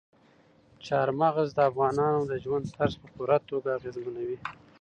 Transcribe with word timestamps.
چار 0.85 1.07
مغز 1.19 1.49
د 1.53 1.59
افغانانو 1.69 2.21
د 2.31 2.33
ژوند 2.43 2.65
طرز 2.75 2.93
په 3.01 3.07
پوره 3.15 3.37
توګه 3.49 3.69
اغېزمنوي. 3.77 4.37